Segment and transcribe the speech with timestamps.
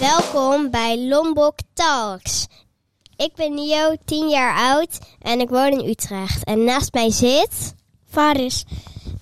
[0.00, 2.46] Welkom bij Lombok Talks.
[3.16, 6.44] Ik ben Nio, 10 jaar oud en ik woon in Utrecht.
[6.44, 7.74] En naast mij zit...
[8.04, 8.64] Faris.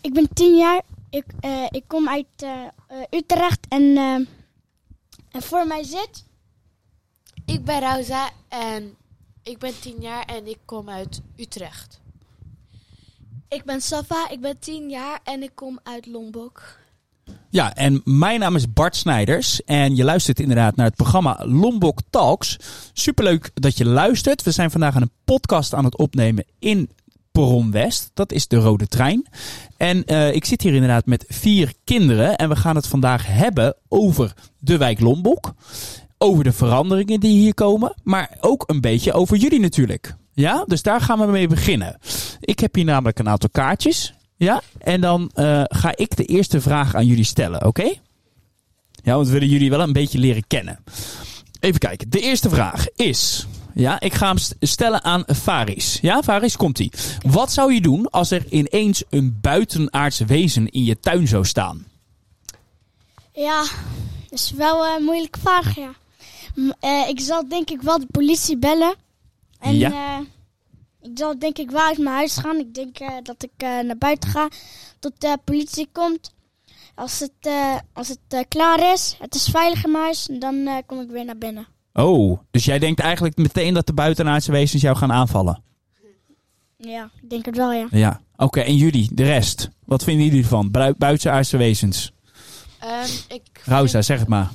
[0.00, 0.82] Ik ben 10 jaar.
[1.11, 3.96] Ik, eh, ik kom uit eh, eh, Utrecht en,
[5.30, 6.25] en voor mij zit.
[7.46, 8.96] Ik ben Rosa en
[9.43, 12.00] ik ben 10 jaar en ik kom uit Utrecht.
[13.48, 16.82] Ik ben Safa, ik ben 10 jaar en ik kom uit Lombok.
[17.51, 21.99] Ja, en mijn naam is Bart Snijders en je luistert inderdaad naar het programma Lombok
[22.11, 22.59] Talks.
[22.93, 24.43] Superleuk dat je luistert.
[24.43, 26.91] We zijn vandaag een podcast aan het opnemen in
[27.33, 28.11] Perron West.
[28.14, 29.27] Dat is de rode trein.
[29.77, 33.77] En eh, ik zit hier inderdaad met vier kinderen en we gaan het vandaag hebben
[33.89, 35.55] over de wijk Lombok.
[36.19, 40.17] Over de veranderingen die hier komen, maar ook een beetje over jullie natuurlijk.
[40.33, 41.98] Ja, dus daar gaan we mee beginnen.
[42.41, 44.14] Ik heb hier namelijk een aantal kaartjes.
[44.36, 47.92] Ja, en dan eh, ga ik de eerste vraag aan jullie stellen, oké?
[49.02, 50.84] Ja, want we willen jullie wel een beetje leren kennen.
[51.60, 52.10] Even kijken.
[52.10, 53.46] De eerste vraag is.
[53.74, 55.98] Ja, ik ga hem st- stellen aan Faris.
[56.02, 56.91] Ja, Faris, komt ie.
[57.26, 61.86] Wat zou je doen als er ineens een buitenaardse wezen in je tuin zou staan?
[63.32, 63.60] Ja,
[64.30, 65.91] dat is wel een moeilijke vraag, ja.
[66.80, 68.94] Eh, ik zal denk ik wel de politie bellen.
[69.58, 69.91] En Ja.
[69.91, 70.26] eh,
[71.05, 72.56] ik zal denk ik wel uit mijn huis gaan.
[72.56, 74.48] Ik denk eh, dat ik eh, naar buiten ga
[74.98, 76.33] tot de politie komt.
[76.94, 80.77] Als het, eh, als het klaar is, het is veilig in mijn huis, dan eh,
[80.86, 81.66] kom ik weer naar binnen.
[81.92, 85.62] Oh, dus jij denkt eigenlijk meteen dat de buitenaardse wezens jou gaan aanvallen?
[86.77, 87.86] Ja, ik denk het wel, ja.
[87.91, 88.20] Ja.
[88.36, 89.69] Oké, en jullie, de rest.
[89.84, 90.70] Wat vinden jullie ervan?
[90.70, 92.12] Bui- Buitenaardse wezens.
[92.80, 94.50] Ehm, ik, Rosa, vind, zeg het maar.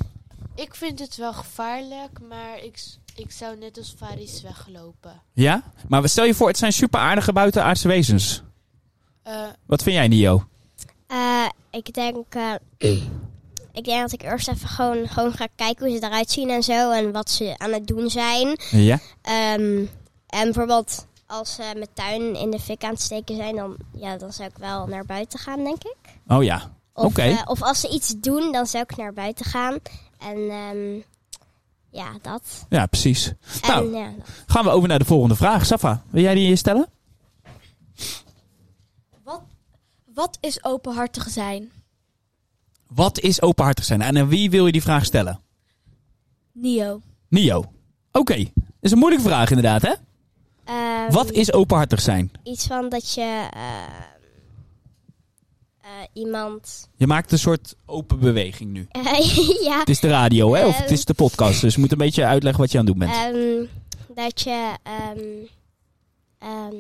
[0.56, 2.84] ik vind het wel gevaarlijk, maar ik,
[3.20, 5.22] ik zou net als Faris weglopen.
[5.34, 5.64] Ja?
[5.88, 8.44] Maar stel je voor, het zijn super aardige buitenaardse wezens.
[9.24, 10.48] Eh, Wat vind jij, Nio?
[11.08, 12.36] eh, ik denk...
[12.36, 12.54] eh,
[13.80, 16.64] ik denk dat ik eerst even gewoon, gewoon ga kijken hoe ze eruit zien en
[16.64, 16.92] zo.
[16.92, 18.60] En wat ze aan het doen zijn.
[18.72, 19.00] Ja?
[19.22, 19.86] Ehm,
[20.28, 24.18] en bijvoorbeeld als ze mijn tuin in de fik aan het steken zijn, dan, ja,
[24.18, 25.96] dan zou ik wel naar buiten gaan, denk ik.
[26.28, 26.78] Oh ja.
[26.94, 27.42] Of, Oké.
[27.46, 29.78] of als ze iets doen, dan zou ik naar buiten gaan.
[30.20, 31.00] En ehm,
[31.92, 32.66] ja, dat.
[32.70, 33.34] Ja, precies.
[33.68, 34.14] Nou, ja,
[34.48, 35.66] gaan we over naar de volgende vraag.
[35.66, 36.88] Safa, wil jij die stellen?
[39.24, 39.42] Wat,
[40.14, 41.72] wat is openhartig zijn?
[42.88, 44.02] Wat is openhartig zijn?
[44.02, 45.40] En aan wie wil je die vraag stellen?
[46.54, 47.02] Nio.
[47.28, 47.72] Nio.
[48.12, 48.36] Oké.
[48.54, 49.94] Dat is een moeilijke vraag inderdaad, hè?
[50.64, 52.32] ehm, Wat is openhartig zijn?
[52.44, 53.60] Iets van dat je eh,
[55.90, 56.90] eh, iemand.
[56.96, 58.88] Je maakt een soort open beweging nu.
[59.68, 59.80] ja.
[59.80, 60.66] Het is de radio, hè?
[60.66, 60.82] Of Ehm.
[60.82, 61.62] het is de podcast.
[61.62, 63.36] Dus je moet een beetje uitleggen wat je aan het doen bent.
[63.36, 63.66] ehm,
[64.16, 64.74] dat je.
[64.84, 65.20] ehm,
[66.38, 66.76] ehm,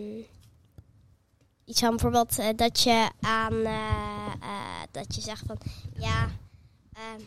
[1.65, 3.53] iets van bijvoorbeeld eh, dat je aan.
[3.63, 5.57] eh, dat je zegt van.
[5.99, 6.29] Ja.
[6.93, 7.21] ehm,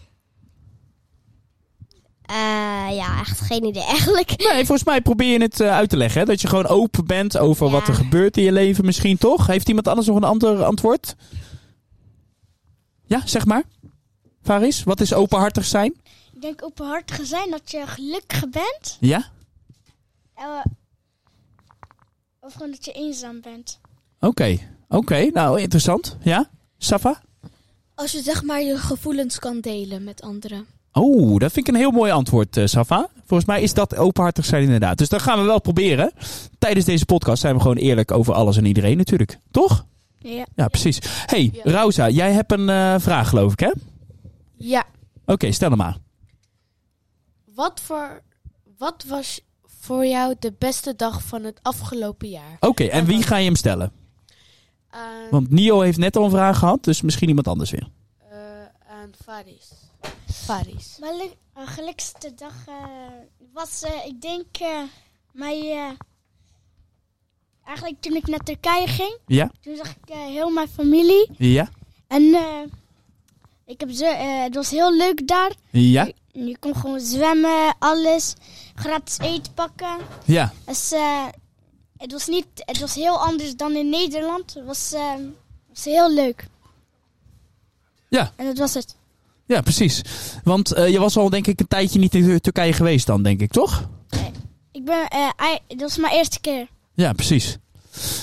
[2.95, 4.29] ja, echt geen idee eigenlijk.
[4.37, 6.21] Nee, volgens mij probeer je het uit te leggen.
[6.21, 6.27] Hè?
[6.27, 7.73] Dat je gewoon open bent over Ja.
[7.73, 9.47] wat er gebeurt in je leven misschien, toch?
[9.47, 11.15] Heeft iemand anders nog een ander antwoord?
[13.13, 13.63] Ja, zeg maar.
[14.43, 15.95] Faris, wat is openhartig zijn?
[16.35, 18.97] Ik denk openhartig zijn dat je gelukkig bent.
[19.01, 19.31] Ja?
[20.35, 20.65] eh,
[22.41, 23.81] of gewoon dat je eenzaam bent.
[24.21, 24.59] Oké.
[24.89, 26.17] Oké, nou interessant.
[26.23, 26.51] Ja?
[26.79, 27.23] Safa?
[27.95, 30.67] Als je zeg maar je gevoelens kan delen met anderen.
[30.93, 33.09] Oh, dat vind ik een heel mooi antwoord, eh, Safa.
[33.25, 34.99] Volgens mij is dat openhartig zijn inderdaad.
[34.99, 36.13] Dus dat gaan we wel proberen.
[36.59, 39.39] Tijdens deze podcast zijn we gewoon eerlijk over alles en iedereen natuurlijk.
[39.51, 39.87] Toch?
[40.23, 40.47] Ja.
[40.57, 40.99] Ja, precies.
[41.27, 41.63] hey, Ja.
[41.65, 43.71] Rauza, jij hebt een eh, vraag geloof ik, hè?
[44.57, 44.85] ja,
[45.27, 45.97] Oké, stel hem maar.
[47.55, 48.23] wat, voor,
[48.79, 52.57] wat was voor jou de beste dag van het afgelopen jaar?
[52.61, 53.93] Oké, en wie ga je hem stellen?
[54.91, 57.89] Aan, Want Nio heeft net al een vraag gehad, dus misschien iemand anders weer.
[58.31, 58.37] eh,
[58.89, 59.69] aan Faris.
[60.33, 60.97] Faris.
[61.01, 62.75] Mijn lu- gelukkigste dag eh,
[63.53, 64.69] was, eh, ik denk, eh
[65.33, 65.91] mijn, eh,
[67.65, 69.19] eigenlijk toen ik naar Turkije ging.
[69.27, 69.51] Ja?
[69.61, 71.29] Toen zag ik eh, heel mijn familie.
[71.37, 71.69] Ja?
[72.07, 72.63] En eh,
[73.67, 75.53] ik heb zo, eh, het was heel leuk daar.
[75.71, 76.05] Ja?
[76.05, 78.35] Je, je kon gewoon zwemmen, alles.
[78.75, 79.97] Gratis eten pakken.
[80.25, 80.53] Ja.
[80.67, 80.93] Dus,
[81.97, 84.55] het, was niet, het was heel anders dan in Nederland.
[84.55, 84.95] Het was,
[85.69, 86.47] was heel leuk.
[88.09, 88.33] Ja.
[88.37, 88.97] En dat was het.
[89.47, 90.03] Ja, precies.
[90.45, 93.51] Want je was al denk ik een tijdje niet in Turkije geweest dan, denk ik,
[93.51, 93.89] toch?
[94.73, 95.09] Ik ben,
[95.69, 96.69] dat was mijn eerste keer.
[96.95, 97.59] Ja, precies.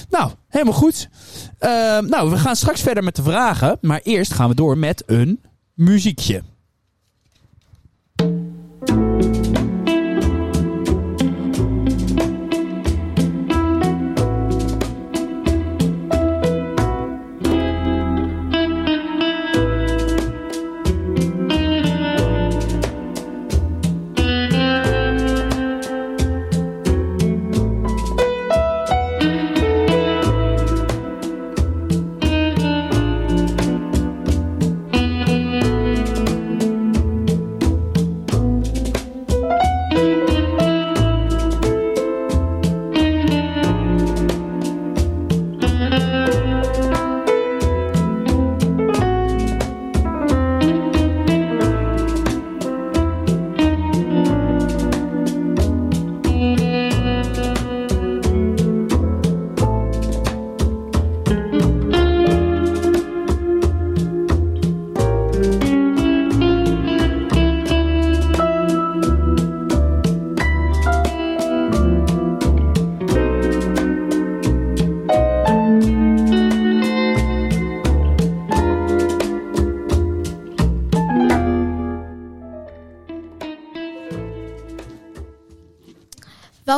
[0.10, 1.10] Nou, helemaal goed.
[1.58, 1.70] Eh,
[2.00, 3.78] nou, we gaan straks verder met de vragen.
[3.82, 5.42] Maar eerst gaan we door met een
[5.74, 6.42] muziekje.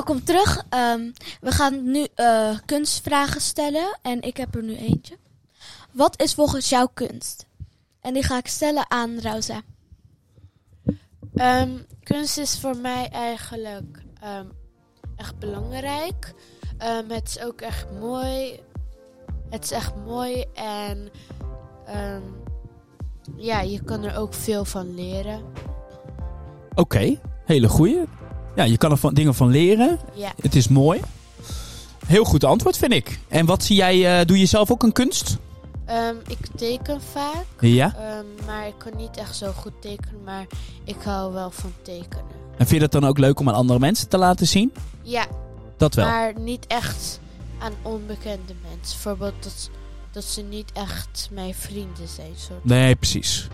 [0.05, 0.65] Welkom terug.
[0.69, 1.11] Ehm,
[1.41, 5.17] we gaan nu eh, kunstvragen stellen en ik heb er nu eentje.
[5.91, 7.45] Wat is volgens jou kunst?
[7.99, 9.61] En die ga ik stellen aan Rosa.
[11.33, 11.69] Ehm,
[12.03, 14.45] kunst is voor mij eigenlijk ehm,
[15.15, 16.33] echt belangrijk.
[17.07, 18.59] Het is ook echt mooi.
[19.49, 21.09] Het is echt mooi en
[21.85, 22.23] ehm,
[23.35, 25.43] ja, je kan er ook veel van leren.
[26.73, 28.03] Oké, hele goeie.
[28.55, 29.99] Ja, je kan er van, dingen van leren.
[30.13, 30.99] Ja, Het is mooi.
[32.05, 33.19] Heel goed antwoord, vind ik.
[33.27, 35.37] En wat zie jij, eh, doe je zelf ook een kunst?
[35.85, 37.95] Ehm, ik teken vaak, Ja.
[37.95, 40.45] ehm, maar ik kan niet echt zo goed tekenen, maar
[40.83, 42.25] ik hou wel van tekenen.
[42.51, 44.73] En vind je dat dan ook leuk om aan andere mensen te laten zien?
[45.01, 45.25] Ja,
[45.77, 46.05] Dat wel.
[46.05, 47.19] maar niet echt
[47.59, 48.79] aan onbekende mensen.
[49.03, 49.69] Bijvoorbeeld dat,
[50.11, 52.31] dat ze niet echt mijn vrienden zijn.
[52.35, 52.65] Soort.
[52.65, 53.47] Nee, precies.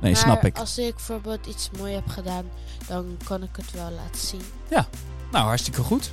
[0.00, 0.58] Nee, maar snap ik.
[0.58, 2.44] als ik bijvoorbeeld iets mooi heb gedaan,
[2.86, 4.42] dan kan ik het wel laten zien.
[5.30, 6.10] Nou, hartstikke goed.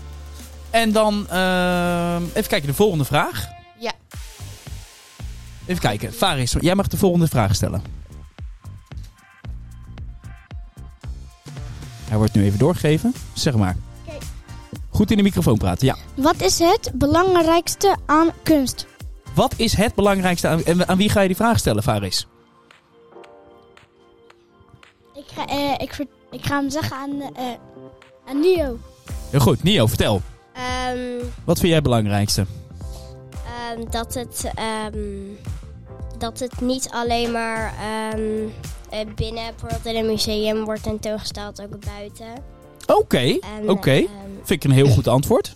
[0.69, 3.47] En dan ehm, even kijken, de volgende vraag.
[3.79, 3.91] Ja.
[5.65, 7.81] Even kijken, Faris, jij mag de volgende vraag stellen.
[12.05, 13.13] Hij wordt nu even doorgegeven.
[13.33, 13.75] Zeg maar.
[14.05, 14.17] Oké.
[14.89, 15.95] Goed in de microfoon praten, ja.
[16.15, 18.87] Wat is het belangrijkste aan kunst?
[19.35, 22.27] Wat is het belangrijkste aan, en aan wie ga je die vraag stellen, Faris?
[25.35, 27.43] Ga, eh, ik, ver- ik ga hem zeggen aan, eh,
[28.25, 28.77] aan Nio.
[29.29, 30.21] Heel goed, Nio, vertel.
[30.53, 30.97] Ehm,
[31.43, 32.45] Wat vind jij het belangrijkste?
[33.45, 34.97] ehm, dat, het, ehm,
[36.17, 37.73] dat het niet alleen maar
[38.89, 42.25] eh, binnen, bijvoorbeeld in een museum, wordt tentoongesteld, ook buiten.
[42.87, 43.93] Oké, oké.
[44.43, 45.51] Vind ik een heel goed antwoord.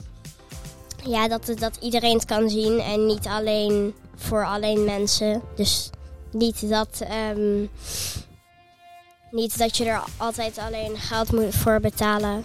[1.05, 5.41] ja, dat, het, dat iedereen het kan zien en niet alleen voor alleen mensen.
[5.55, 5.89] Dus
[6.31, 7.01] niet dat,
[9.37, 12.43] niet dat je er altijd alleen geld moet voor betalen.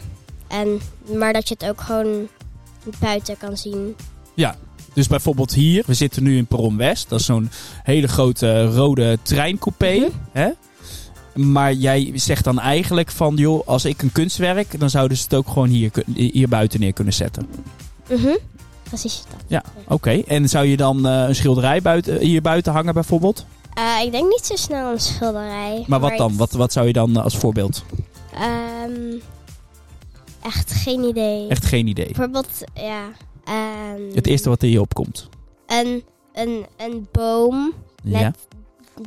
[0.49, 0.81] En,
[1.19, 2.29] maar dat je het ook gewoon
[3.01, 3.97] buiten kan zien.
[4.95, 7.09] Dus bijvoorbeeld hier, we zitten nu in Perron West.
[7.09, 7.51] Dat is zo'n
[7.83, 9.95] hele grote rode treincoupé.
[9.95, 10.11] Mhm.
[10.33, 10.51] hè?
[11.35, 15.35] Maar jij zegt dan eigenlijk van, joh, als ik een kunstwerk, dan zouden ze het
[15.35, 17.47] ook gewoon hier, hier buiten neer kunnen zetten.
[18.09, 18.37] Mhm.
[18.83, 19.63] Precies dat.
[19.89, 23.47] Oké, en zou je dan eh, een schilderij buiten, hier buiten hangen bijvoorbeeld?
[23.75, 25.85] Eh, ik denk niet zo snel een schilderij.
[25.87, 26.31] Maar wat dan?
[26.33, 27.85] ik- Wat, wat zou je dan eh, als voorbeeld?
[28.35, 29.15] Ehm,
[30.43, 31.49] echt geen idee.
[31.49, 32.07] Echt geen idee.
[32.07, 33.03] Bijvoorbeeld, ja.
[33.45, 35.29] ehm, Het eerste wat in je opkomt.
[35.67, 38.33] Een, een, een boom met Ja.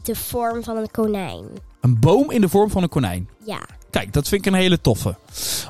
[0.04, 1.46] de vorm van een konijn.
[1.82, 3.30] Een boom in de vorm van een konijn.
[3.46, 3.60] Ja.
[3.90, 5.16] Kijk, dat vind ik een hele toffe.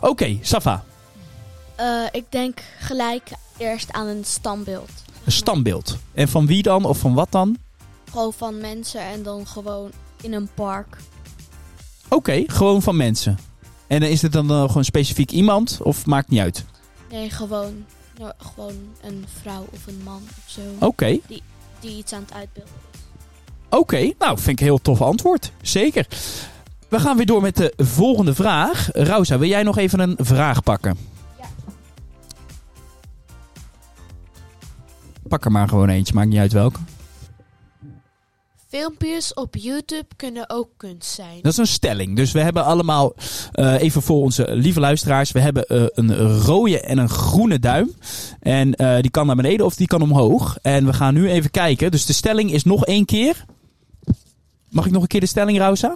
[0.02, 0.84] Oké, Safa.
[1.75, 4.90] Eh, ik denk gelijk eerst aan een standbeeld.
[5.24, 5.98] Een standbeeld.
[6.14, 6.86] En van wie dan?
[6.86, 7.58] Of van wat dan?
[8.15, 9.91] Gewoon van mensen en dan gewoon
[10.22, 10.98] in een park.
[12.10, 13.38] Oké, gewoon van mensen.
[13.88, 15.79] En is het dan eh, gewoon specifiek iemand?
[15.81, 16.65] Of maakt niet uit?
[17.12, 17.86] Nee, gewoon,
[18.19, 20.62] nou, gewoon een vrouw of een man of zo.
[20.79, 21.19] Oké,
[21.79, 23.00] Die iets aan het uitbeelden is.
[23.69, 24.12] oké.
[24.19, 25.51] Nou, vind ik een heel tof antwoord.
[25.62, 26.07] Zeker.
[26.89, 28.89] We gaan weer door met de volgende vraag.
[28.93, 30.98] Rauza, wil jij nog even een vraag pakken?
[31.39, 31.45] Ja.
[35.27, 36.79] Pak er maar gewoon eentje, maakt niet uit welke.
[38.75, 41.39] Filmpjes op YouTube kunnen ook kunst zijn.
[41.41, 42.15] Dat is een stelling.
[42.15, 43.13] Dus we hebben allemaal,
[43.51, 47.94] eh, even voor onze lieve luisteraars, we hebben eh, een rode en een groene duim.
[48.39, 50.58] En eh, die kan naar beneden of die kan omhoog.
[50.62, 51.91] En we gaan nu even kijken.
[51.91, 53.46] Dus de stelling is nog één keer.
[54.70, 55.96] Mag ik nog een keer de stelling, Rauza?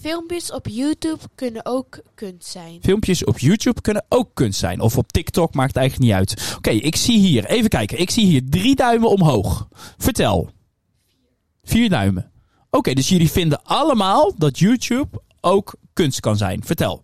[0.00, 2.78] Filmpjes op YouTube kunnen ook kunst zijn.
[2.82, 4.80] Filmpjes op YouTube kunnen ook kunst zijn.
[4.80, 6.54] Of op TikTok, maakt eigenlijk niet uit.
[6.56, 8.00] Oké, ik zie hier, even kijken.
[8.00, 9.68] Ik zie hier drie duimen omhoog.
[9.98, 10.56] Vertel.
[11.68, 12.30] Vier duimen.
[12.70, 16.64] Oké, dus jullie vinden allemaal dat YouTube ook kunst kan zijn.
[16.64, 17.02] Vertel.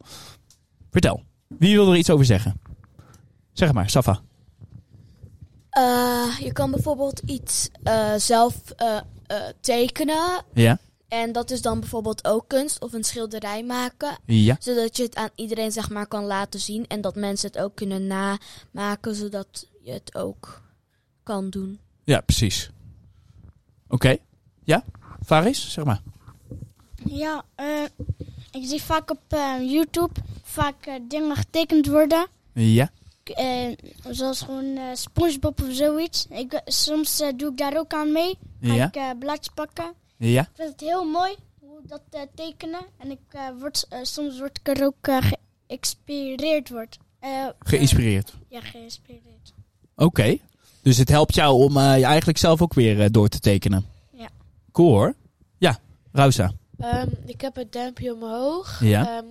[0.90, 1.23] Vertel.
[1.47, 2.61] Wie wil er iets over zeggen?
[3.52, 4.21] Zeg maar, Safa.
[5.71, 8.99] Eh, je kan bijvoorbeeld iets eh, zelf eh,
[9.61, 10.44] tekenen.
[10.54, 10.78] Ja?
[11.09, 14.18] En dat is dan bijvoorbeeld ook kunst of een schilderij maken.
[14.25, 14.56] Ja.
[14.59, 16.87] Zodat je het aan iedereen zeg maar kan laten zien.
[16.87, 19.14] En dat mensen het ook kunnen namaken.
[19.14, 20.62] Zodat je het ook
[21.23, 21.78] kan doen.
[22.04, 22.71] Ja, precies.
[23.88, 24.16] Oké.
[24.64, 24.85] Ja?
[25.25, 26.00] Faris, zeg maar.
[27.04, 27.83] Ja, eh,
[28.50, 32.26] ik zie vaak op eh, YouTube vaak eh, dingen getekend worden.
[32.52, 32.90] Ja.
[34.11, 36.26] Zoals gewoon Spongebob of zoiets.
[36.30, 38.38] Ik, soms doe ik daar ook aan mee.
[38.61, 38.92] Ga Ja.
[38.92, 39.92] ik bladjes pakken.
[40.16, 40.42] Ja.
[40.42, 42.00] Ik vind het heel mooi hoe dat
[42.35, 42.80] tekenen.
[42.99, 43.18] En ik,
[43.59, 45.09] word, soms word ik er ook
[45.66, 46.71] geïnspireerd.
[46.71, 46.99] Wordt.
[47.59, 48.33] Geïnspireerd.
[48.49, 49.52] ja, geïnspireerd.
[49.97, 50.37] Oké.
[50.83, 53.87] Dus het helpt jou om je eigenlijk zelf ook weer door te tekenen.
[54.75, 55.14] Cool hoor.
[55.59, 55.78] Ja,
[56.12, 56.52] Rauza.
[56.78, 58.81] Ehm, ik heb het duimpje omhoog.
[58.83, 59.16] Ja.
[59.16, 59.26] Ehm,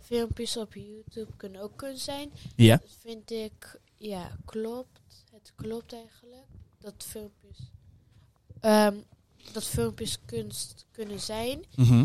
[0.00, 2.30] filmpjes op YouTube kunnen ook kunst zijn.
[2.56, 2.76] Ja.
[2.76, 5.00] Dat vind ik, ja, klopt.
[5.32, 6.44] Het klopt eigenlijk.
[6.78, 7.58] Dat filmpjes,
[8.60, 8.94] ehm,
[9.52, 11.64] dat filmpjes kunst kunnen zijn.
[11.76, 12.04] Mhm.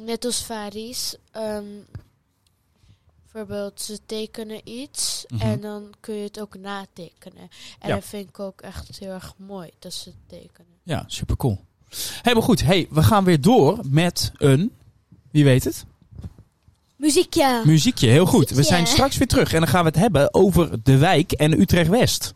[0.00, 1.16] Net als Faris.
[3.32, 5.42] bijvoorbeeld, ze tekenen iets Mhm.
[5.42, 7.48] en dan kun je het ook natekenen.
[7.78, 7.94] En Ja.
[7.94, 10.79] dat vind ik ook echt heel erg mooi, dat ze het tekenen.
[10.90, 11.64] Ja, super cool.
[12.22, 12.62] Helemaal goed.
[12.62, 14.72] Hey, we gaan weer door met een.
[15.30, 15.84] Wie weet het?
[16.96, 17.62] Muziekje.
[17.64, 18.08] Muziekje.
[18.08, 18.50] Heel goed.
[18.50, 21.60] We zijn straks weer terug en dan gaan we het hebben over de wijk en
[21.60, 22.34] Utrecht West.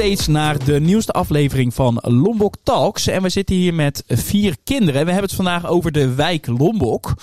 [0.00, 3.06] Steeds naar de nieuwste aflevering van Lombok Talks.
[3.06, 5.04] En we zitten hier met vier kinderen.
[5.04, 7.14] We hebben het vandaag over de wijk Lombok.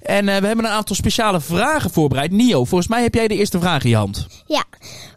[0.00, 2.30] En eh, we hebben een aantal speciale vragen voorbereid.
[2.30, 4.26] Nio, volgens mij heb jij de eerste vraag in je hand.
[4.46, 4.64] Ja.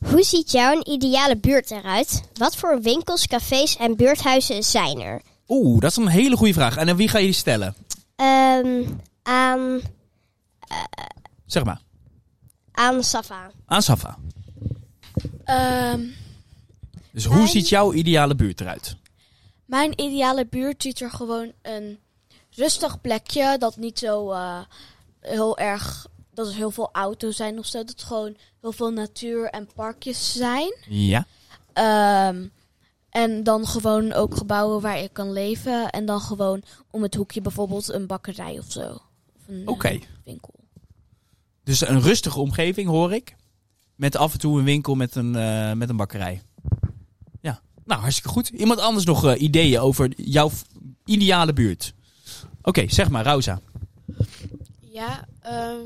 [0.09, 2.23] Hoe ziet jouw ideale buurt eruit?
[2.33, 5.21] Wat voor winkels, cafés en buurthuizen zijn er?
[5.47, 6.77] Oeh, dat is een hele goede vraag.
[6.77, 7.75] En aan wie ga je die stellen?
[8.15, 8.83] Ehm,
[9.23, 9.79] aan,
[11.45, 11.81] Zeg maar.
[12.71, 13.51] aan Safa.
[13.65, 14.17] Aan Safa.
[15.43, 15.99] Ehm,
[17.11, 18.97] Dus hoe ziet jouw ideale buurt eruit?
[19.69, 21.99] mijn ideale buurt ziet er gewoon een
[22.49, 23.57] rustig plekje.
[23.57, 24.59] Dat niet zo eh,
[25.19, 26.07] heel erg.
[26.33, 27.77] Dat er heel veel auto's zijn of zo.
[27.77, 30.75] Dat het gewoon heel veel natuur en parkjes zijn.
[30.87, 31.25] Ja.
[31.73, 32.47] Ehm,
[33.09, 35.89] en dan gewoon ook gebouwen waar je kan leven.
[35.89, 38.91] En dan gewoon om het hoekje bijvoorbeeld een bakkerij of zo.
[39.35, 39.99] Of een eh, Oké.
[40.25, 40.53] winkel.
[41.63, 43.35] Dus een rustige omgeving hoor ik.
[43.95, 46.41] Met af en toe een winkel met een, eh, met een bakkerij.
[47.89, 48.47] Nou hartstikke goed.
[48.47, 50.51] Iemand anders nog eh, ideeën over jouw
[51.05, 51.93] ideale buurt?
[52.61, 53.59] Oké, zeg maar, Rauza.
[54.79, 55.77] Ja, ehm,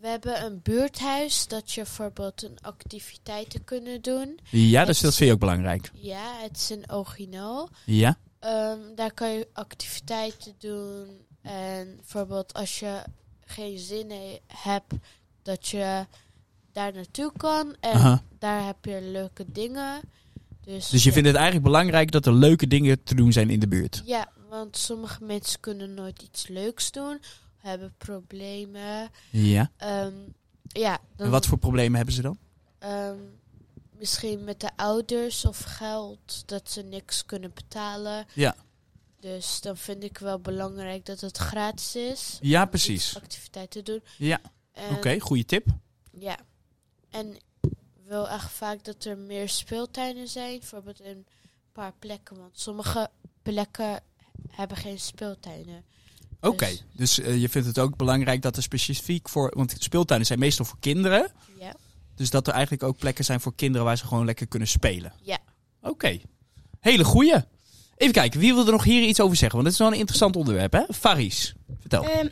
[0.00, 4.38] we hebben een buurthuis dat je bijvoorbeeld een activiteiten kunnen doen.
[4.50, 5.90] Ja, dus dat vind je ook belangrijk.
[5.94, 7.68] Ja, het is een original.
[7.84, 11.06] Ja, Ehm, daar kan je activiteiten doen.
[11.42, 13.02] En bijvoorbeeld als je
[13.44, 14.94] geen zin he- hebt,
[15.42, 16.06] dat je
[16.72, 17.76] daar naartoe kan.
[17.80, 18.22] En Aha.
[18.38, 20.00] daar heb je leuke dingen.
[20.64, 21.12] Dus, dus je ja.
[21.14, 24.02] vindt het eigenlijk belangrijk dat er leuke dingen te doen zijn in de buurt.
[24.04, 27.20] Ja, want sommige mensen kunnen nooit iets leuks doen.
[27.56, 29.10] Hebben problemen.
[29.30, 29.70] Ja.
[29.76, 30.12] Ehm,
[30.62, 32.38] ja, dan, En wat voor problemen hebben ze dan?
[32.78, 33.16] ehm,
[33.98, 38.26] misschien met de ouders of geld, dat ze niks kunnen betalen.
[38.34, 38.56] Ja.
[39.20, 42.38] Dus dan vind ik wel belangrijk dat het gratis is.
[42.40, 43.16] Ja, om precies.
[43.16, 44.02] activiteiten te doen.
[44.18, 44.40] Ja,
[44.90, 45.66] oké, goede tip.
[46.18, 46.38] Ja.
[47.10, 47.36] En
[48.12, 50.58] ik wil echt vaak dat er meer speeltuinen zijn.
[50.58, 51.26] Bijvoorbeeld in een
[51.72, 52.36] paar plekken.
[52.36, 53.08] Want sommige
[53.42, 54.00] plekken
[54.50, 55.84] hebben geen speeltuinen.
[56.40, 59.52] Oké, Dus- dus eh, je vindt het ook belangrijk dat er specifiek voor...
[59.56, 61.32] Want speeltuinen zijn meestal voor kinderen.
[61.58, 61.74] Ja.
[62.14, 65.12] Dus dat er eigenlijk ook plekken zijn voor kinderen waar ze gewoon lekker kunnen spelen.
[65.22, 65.38] Ja.
[65.82, 66.18] Oké.
[66.80, 67.34] Hele goeie.
[67.96, 69.54] Even kijken, wie wil er nog hier iets over zeggen?
[69.62, 70.82] Want het is wel een interessant onderwerp, hè?
[70.94, 72.04] Faris, vertel.
[72.04, 72.28] Ehm,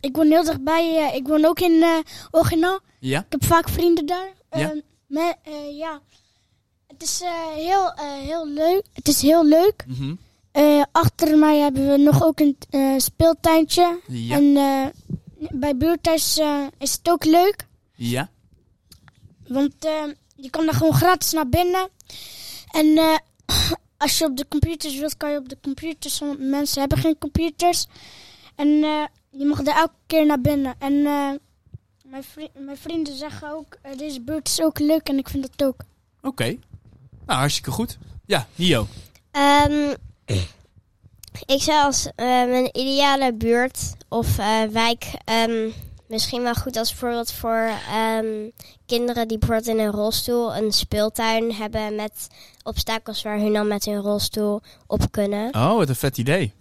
[0.00, 1.08] ik woon heel dichtbij.
[1.08, 1.98] eh, ik woon ook in eh
[2.30, 2.78] Ogino.
[2.98, 3.18] ja?
[3.20, 4.32] Ik heb vaak vrienden daar.
[4.50, 4.74] Ja?
[5.12, 6.00] Me- eh, ja.
[6.86, 8.86] Het is eh, heel, eh, heel leuk.
[8.92, 9.84] Het is heel leuk.
[9.86, 10.14] Mhm.
[10.92, 14.00] Achter mij hebben we nog ook een eh, speeltuintje.
[14.06, 14.36] Ja.
[14.36, 14.92] En
[15.50, 16.40] bij buurthuis
[16.78, 17.66] is het ook leuk.
[17.94, 18.30] Ja.
[19.46, 19.74] Want
[20.36, 21.88] je kan er gewoon gratis naar binnen.
[22.70, 23.20] En
[23.96, 26.18] als je op de computers wilt, kan je op de computers.
[26.18, 27.86] Want mensen hebben geen computers.
[28.54, 28.68] En
[29.30, 30.74] je mag er elke keer naar binnen.
[30.78, 31.06] En
[32.12, 35.08] mijn, vri- mijn vrienden zeggen ook, eh, deze buurt is ook leuk.
[35.08, 35.84] En ik vind dat ook.
[36.22, 36.44] Oké.
[37.26, 37.98] Nou, hartstikke goed.
[38.26, 38.86] Ja, Nio.
[39.30, 39.94] Ehm,
[41.46, 45.70] ik zou als eh, mijn ideale buurt of eh, wijk ehm,
[46.06, 48.48] misschien wel goed als voorbeeld voor ehm,
[48.86, 52.28] kinderen die bijvoorbeeld in een rolstoel een speeltuin hebben met
[52.62, 55.54] obstakels waar hun dan met hun rolstoel op kunnen.
[55.54, 56.52] Oh, wat een vet idee.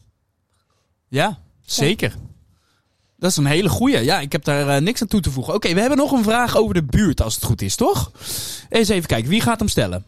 [1.08, 2.16] Ja, zeker.
[3.22, 4.04] Dat is een hele goeie.
[4.04, 5.54] Ja, ik heb daar eh, niks aan toe te voegen.
[5.54, 8.12] Oké, we hebben nog een vraag over de buurt, als het goed is, toch?
[8.70, 10.06] Eens even kijken, wie gaat hem stellen?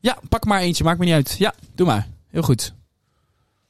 [0.00, 1.36] Ja, pak maar eentje, maakt me niet uit.
[1.38, 2.08] Ja, doe maar.
[2.30, 2.72] Heel goed.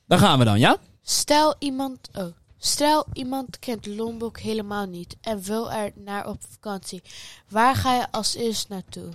[0.07, 0.77] Dan gaan we dan, ja?
[1.03, 2.25] Stel iemand, oh,
[2.59, 7.03] stel iemand kent Lombok helemaal niet en wil er naar op vakantie.
[7.49, 9.09] Waar ga je als eerst naartoe?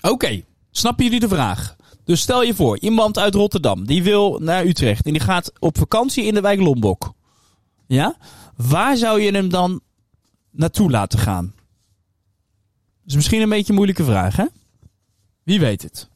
[0.00, 1.76] Oké, snappen jullie de vraag?
[2.04, 5.78] Dus stel je voor, iemand uit Rotterdam, die wil naar Utrecht en die gaat op
[5.78, 7.14] vakantie in de wijk Lombok.
[7.86, 8.16] Ja?
[8.56, 9.80] Waar zou je hem dan
[10.50, 11.52] naartoe laten gaan?
[13.00, 14.44] Dat is misschien een beetje een moeilijke vraag, hè?
[15.42, 16.08] Wie weet het?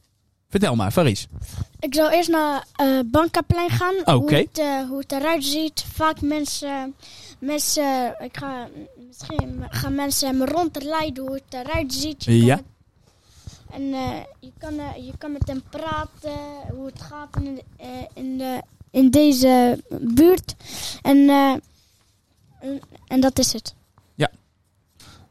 [0.49, 1.27] Vertel maar, Faris.
[1.79, 3.95] Ik zou eerst naar eh Bankaplein gaan.
[3.99, 4.11] Oké.
[4.11, 5.85] Hoe, het, eh, hoe het eruit ziet.
[5.93, 6.95] Vaak mensen,
[7.39, 8.67] mensen ik ga,
[9.07, 12.23] misschien gaan mensen me rondleiden hoe het eruit ziet.
[12.23, 12.55] Je Ja.
[12.55, 12.65] met-
[13.71, 13.83] en
[14.39, 16.39] je, kan, eh, je kan met hem praten
[16.75, 17.63] hoe het gaat in, de-
[18.13, 20.55] in, de, in deze buurt.
[21.01, 21.29] En,
[23.07, 23.75] en, dat is het.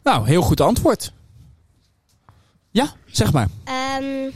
[0.02, 1.12] Nou, heel goed antwoord.
[2.70, 3.48] Ja, zeg maar.
[3.64, 4.30] Ehm,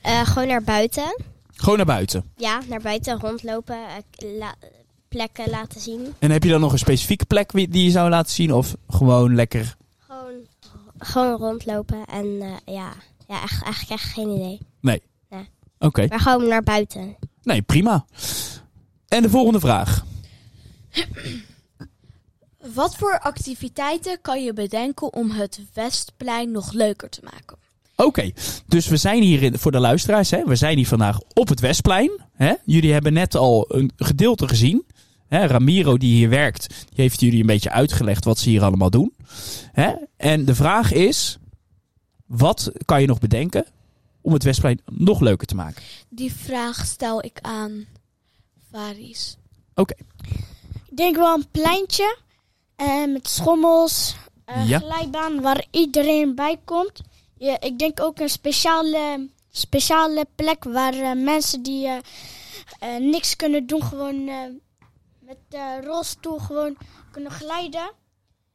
[0.00, 1.20] eh, gewoon naar buiten.
[1.54, 2.30] Gewoon naar buiten.
[2.36, 3.76] Ja, naar buiten rondlopen.
[3.76, 4.54] eh, la-
[5.08, 6.14] plekken laten zien.
[6.18, 8.52] En heb je dan nog een specifieke plek die je zou laten zien?
[8.54, 9.76] Of gewoon lekker...
[9.98, 10.32] Gewoon,
[10.98, 12.04] gewoon rondlopen.
[12.04, 12.92] En eh, ja,
[13.26, 14.60] ja echt, eigenlijk echt geen idee.
[14.80, 15.02] Nee.
[15.30, 15.48] Nee.
[15.78, 16.06] Oké.
[16.08, 17.16] Maar gewoon naar buiten.
[17.42, 18.04] Nee, prima.
[19.08, 20.04] En de volgende vraag.
[22.74, 27.56] Wat voor activiteiten kan je bedenken om het Westplein nog leuker te maken?
[27.96, 28.30] Oké,
[28.66, 30.30] dus we zijn hier in, voor de luisteraars.
[30.30, 32.10] Hè, we zijn hier vandaag op het Westplein.
[32.32, 32.54] Hè.
[32.64, 34.86] Jullie hebben net al een gedeelte gezien.
[35.26, 38.90] Hè, Ramiro, die hier werkt, die heeft jullie een beetje uitgelegd wat ze hier allemaal
[38.90, 39.14] doen.
[39.72, 39.92] Hè.
[40.16, 41.38] En de vraag is:
[42.26, 43.66] wat kan je nog bedenken
[44.20, 45.82] om het Westplein nog leuker te maken?
[46.08, 47.84] Die vraag stel ik aan
[48.70, 49.36] Faris.
[49.74, 49.94] Oké,
[50.90, 52.16] Ik denk wel een pleintje
[52.76, 54.78] eh, met schommels, eh Ja.
[54.78, 57.00] glijbaan waar iedereen bij komt.
[57.38, 61.96] Ja, ik denk ook een speciale, speciale plek waar eh, mensen die eh,
[62.78, 64.36] eh, niks kunnen doen, gewoon eh,
[65.20, 66.76] met de rolstoel gewoon
[67.10, 67.90] kunnen glijden.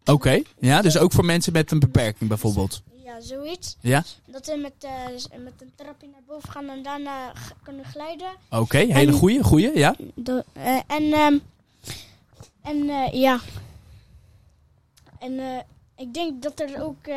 [0.05, 0.41] oké.
[0.60, 2.81] Ja, dus ook voor mensen met een beperking bijvoorbeeld.
[3.03, 3.75] Ja, zoiets.
[3.79, 7.31] Ja, Dat we met, eh, met een trapje naar boven gaan en daarna
[7.63, 8.31] kunnen glijden.
[8.49, 8.77] oké.
[8.77, 9.95] hele En- goeie, goeie, ja.
[10.53, 11.38] Eh, en ehm,
[12.63, 13.39] en eh, ja.
[15.21, 15.57] En eh,
[15.95, 17.15] ik denk dat er ook eh,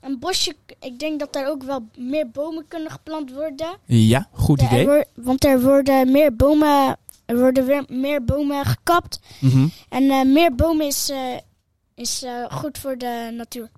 [0.00, 0.56] een bosje.
[0.80, 3.76] Ik denk dat er ook wel meer bomen kunnen geplant worden.
[3.84, 5.04] Ja, goed er idee.
[5.14, 6.96] want er worden meer bomen.
[7.24, 9.20] Er worden weer meer bomen gekapt.
[9.40, 9.68] Mhm.
[9.88, 11.12] En eh, meer bomen is,
[11.94, 13.70] is goed voor de natuur.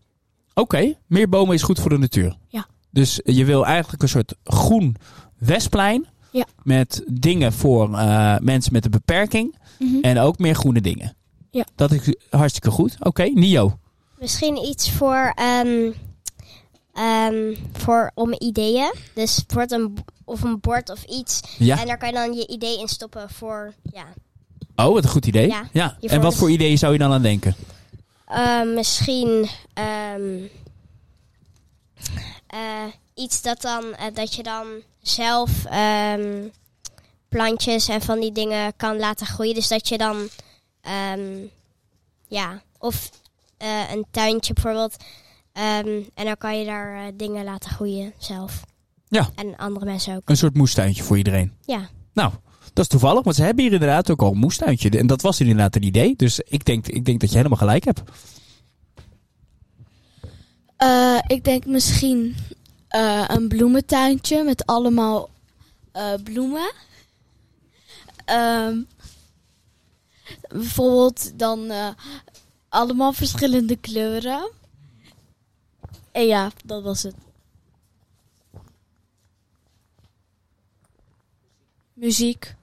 [0.54, 2.36] Oké, meer bomen is goed voor de natuur.
[2.48, 2.66] Ja.
[2.90, 4.96] Dus je wil eigenlijk een soort groen
[5.38, 6.06] Westplein.
[6.30, 6.46] Ja.
[6.62, 7.90] Met dingen voor
[8.40, 9.56] mensen met een beperking.
[9.78, 10.00] Mhm.
[10.00, 11.16] En ook meer groene dingen.
[11.50, 11.64] Ja.
[11.74, 12.96] Dat is hartstikke goed.
[13.00, 13.78] Oké, Nio.
[14.18, 15.90] Misschien iets voor, ehm,
[16.92, 18.94] ehm, voor om ideeën.
[19.14, 21.40] Dus bijvoorbeeld een, of een bord of iets.
[21.58, 21.80] Ja.
[21.80, 24.04] En daar kan je dan je idee in stoppen voor, ja.
[24.76, 25.48] Oh, wat een goed idee.
[25.72, 27.56] Ja, En voor wat voor ideeën zou je dan aan denken?
[28.26, 30.42] Eh, misschien ehm,
[32.46, 32.84] eh,
[33.14, 34.66] iets dat dan eh, dat je dan
[35.02, 36.48] zelf ehm,
[37.28, 39.54] plantjes en van die dingen kan laten groeien.
[39.54, 40.28] Dus dat je dan
[40.80, 41.46] ehm,
[42.28, 43.10] ja, of
[43.56, 44.96] eh, een tuintje bijvoorbeeld.
[45.52, 48.64] ehm, en dan kan je daar eh, dingen laten groeien zelf.
[49.08, 49.28] Ja.
[49.34, 50.22] En andere mensen ook.
[50.24, 51.52] Een soort moestuintje voor iedereen.
[51.64, 51.88] Ja.
[52.12, 52.32] Nou,
[52.72, 54.90] dat is toevallig, want ze hebben hier inderdaad ook al een moestuintje.
[54.90, 56.16] En dat was inderdaad een idee.
[56.16, 58.02] Dus ik denk, ik denk dat je helemaal gelijk hebt.
[60.76, 62.36] Eh, ik denk misschien
[62.88, 65.28] eh, een bloementuintje met allemaal
[65.92, 66.72] eh, bloemen.
[68.24, 68.76] Ehm,
[70.48, 71.88] bijvoorbeeld dan eh,
[72.68, 74.50] allemaal verschillende kleuren.
[76.12, 77.14] En ja, dat was het.
[81.92, 82.56] Muziek.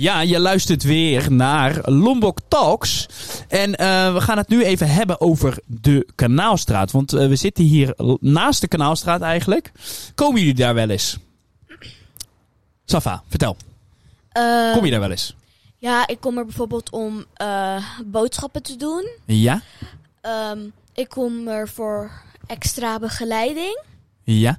[0.00, 3.06] Ja, je luistert weer naar Lombok Talks.
[3.48, 6.90] En eh, we gaan het nu even hebben over de Kanaalstraat.
[6.90, 9.72] Want eh, we zitten hier naast de Kanaalstraat eigenlijk.
[10.14, 11.18] Komen jullie daar wel eens?
[12.84, 13.56] Safa, vertel.
[14.28, 15.34] Eh, Kom je daar wel eens?
[15.78, 17.24] Ja, ik kom er bijvoorbeeld om
[18.06, 19.08] boodschappen te doen.
[19.26, 19.62] Ja?
[20.20, 20.58] Ehm,
[20.94, 22.10] ik kom er voor
[22.46, 23.82] extra begeleiding.
[24.24, 24.58] Ja.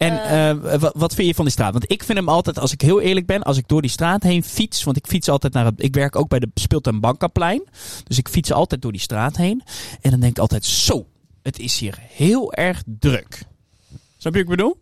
[0.00, 0.50] En Eh.
[0.50, 1.72] eh, wa- wat vind je van die straat?
[1.72, 4.22] Want ik vind hem altijd, als ik heel eerlijk ben, als ik door die straat
[4.22, 4.82] heen fiets.
[4.84, 5.82] Want ik fiets altijd naar het.
[5.82, 7.62] Ik werk ook bij de Speeltuin Bankaplein.
[8.04, 9.62] Dus ik fiets altijd door die straat heen.
[10.00, 11.06] En dan denk ik altijd: zo,
[11.42, 13.42] het is hier heel erg druk.
[14.18, 14.76] Snap je wat ik bedoel?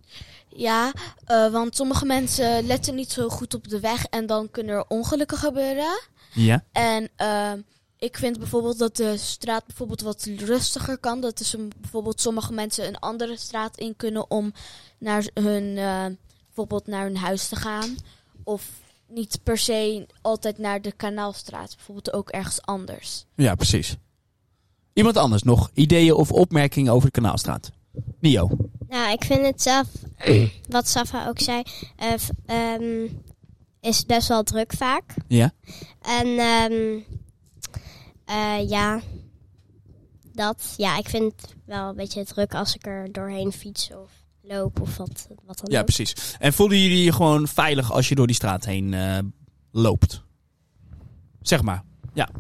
[0.49, 0.93] Ja,
[1.25, 4.85] eh, want sommige mensen letten niet zo goed op de weg en dan kunnen er
[4.89, 6.01] ongelukken gebeuren.
[6.33, 6.65] Ja.
[6.73, 7.59] En ehm,
[7.99, 11.21] ik vind bijvoorbeeld dat de straat bijvoorbeeld wat rustiger kan.
[11.21, 14.53] Dat is een, bijvoorbeeld sommige mensen een andere straat in kunnen om
[14.99, 16.05] naar hun, eh,
[16.47, 17.97] bijvoorbeeld naar hun huis te gaan.
[18.45, 18.69] Of
[19.09, 21.75] niet per se altijd naar de Kanaalstraat.
[21.77, 23.25] Bijvoorbeeld ook ergens anders.
[23.35, 23.97] Ja, precies.
[24.93, 27.71] Iemand anders nog ideeën of opmerkingen over de Kanaalstraat?
[28.21, 28.51] Nio.
[28.89, 29.87] Nou, ik vind het zelf,
[30.69, 31.63] wat Safa ook zei,
[31.97, 33.07] eh, v- ehm,
[33.81, 35.15] is best wel druk vaak.
[35.29, 35.53] Ja.
[36.03, 36.99] En ehm,
[38.29, 39.01] eh, ja,
[40.33, 40.75] dat.
[40.77, 44.11] Ja, ik vind het wel een beetje druk als ik er doorheen fiets of
[44.43, 45.85] loop of wat, wat dan Ja, ook.
[45.85, 46.13] precies.
[46.39, 49.19] En voelen jullie je gewoon veilig als je door die straat heen eh,
[49.73, 50.23] loopt?
[51.43, 51.85] Zeg maar.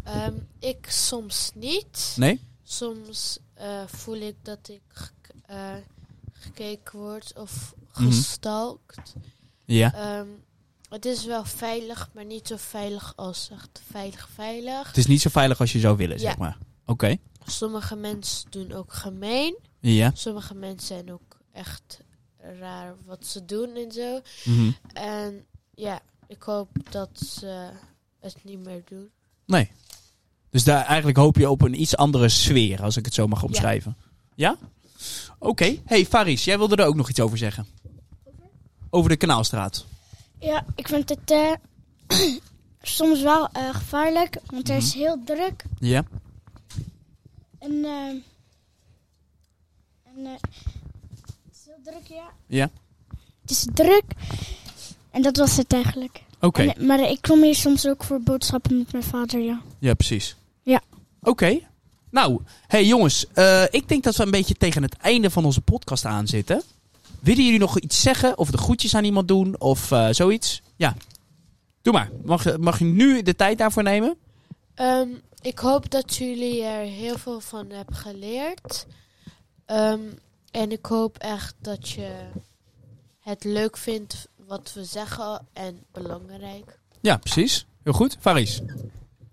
[0.04, 2.14] Ehm, ik soms niet.
[2.16, 2.40] Nee?
[2.62, 5.74] Soms eh, voel ik dat ik gek- eh,
[6.32, 8.06] gekeken word of Mhm.
[8.10, 9.14] gestalkt.
[9.64, 9.94] Ja.
[9.94, 10.26] Ehm,
[10.88, 14.86] het is wel veilig, maar niet zo veilig als echt veilig veilig.
[14.86, 16.22] Het is niet zo veilig als je zou willen, Ja.
[16.22, 16.58] zeg maar.
[16.86, 17.16] Oké.
[17.46, 19.58] Sommige mensen doen ook gemeen.
[19.80, 20.10] Ja.
[20.14, 22.00] Sommige mensen zijn ook echt
[22.58, 24.20] raar wat ze doen en zo.
[24.44, 24.70] Mhm.
[24.92, 27.70] En ja, ik hoop dat ze
[28.20, 29.10] het niet meer doen.
[29.46, 29.70] Nee.
[30.50, 33.42] Dus daar eigenlijk hoop je op een iets andere sfeer, als ik het zo mag
[33.42, 33.96] omschrijven.
[34.34, 34.56] Ja?
[35.38, 35.76] Oké.
[35.84, 37.66] Hey Faris, jij wilde er ook nog iets over zeggen.
[38.90, 39.84] Over de Kanaalstraat.
[40.40, 41.52] Ja, ik vind het eh,
[42.82, 45.64] soms wel eh, gevaarlijk, want er is heel druk.
[45.78, 46.04] Ja.
[47.58, 48.08] En, eh,
[50.04, 52.30] en eh, het is heel druk, ja.
[52.46, 52.70] Ja.
[53.40, 54.04] Het is druk.
[55.10, 56.22] En dat was het eigenlijk.
[56.40, 56.72] Oké.
[56.80, 59.60] Maar ik kom hier soms ook voor boodschappen met mijn vader, ja.
[59.78, 60.36] Ja, precies.
[60.62, 60.80] Ja.
[61.22, 61.58] Oké.
[62.10, 63.26] Nou, hey jongens,
[63.70, 66.62] ik denk dat we een beetje tegen het einde van onze podcast aanzitten.
[67.20, 68.38] Willen jullie nog iets zeggen?
[68.38, 69.60] Of de groetjes aan iemand doen?
[69.60, 70.62] Of eh, zoiets?
[70.76, 70.96] Ja.
[71.82, 72.10] Doe maar.
[72.24, 74.16] Mag, mag je nu de tijd daarvoor nemen?
[74.74, 75.08] Ehm,
[75.40, 78.86] ik hoop dat jullie er heel veel van hebben geleerd.
[79.64, 80.00] Ehm,
[80.50, 82.10] en ik hoop echt dat je
[83.20, 86.78] het leuk vindt wat we zeggen en belangrijk.
[87.00, 87.66] Ja, precies.
[87.82, 88.16] Heel goed.
[88.20, 88.60] Faris.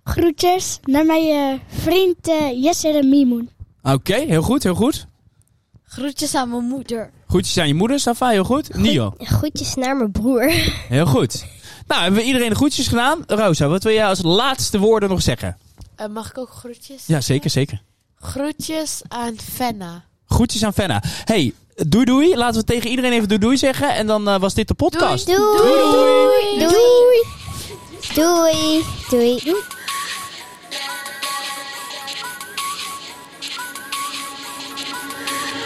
[0.04, 3.50] Groetjes naar mijn eh, vriend eh, Jesse de Mimoen.
[3.82, 5.08] Oké, heel goed, heel goed.
[5.84, 7.12] Groetjes aan mijn moeder.
[7.36, 8.76] Groetjes aan je moeder, Safa, heel goed.
[8.76, 10.50] Nio, Groetjes naar mijn broer.
[10.95, 11.45] heel goed.
[11.88, 13.24] Nou, hebben we iedereen de groetjes gedaan?
[13.28, 15.58] Rosa, wat wil jij als laatste woorden nog zeggen?
[15.95, 17.04] Eh, mag ik ook groetjes?
[17.06, 17.82] Ja, zeker, zeker.
[18.19, 20.04] Groetjes aan Fenna.
[20.28, 21.04] Groetjes aan Fenna.
[21.24, 21.54] Hey,
[21.88, 22.36] doei doei.
[22.36, 23.95] Laten we tegen iedereen even doei doei zeggen.
[23.95, 25.26] En dan eh, was dit de podcast.
[25.26, 25.38] Doei.
[25.58, 26.60] Doei.
[26.60, 27.24] Doei.
[28.13, 28.84] Doei.
[29.10, 29.39] Doei.
[29.41, 29.56] Doei.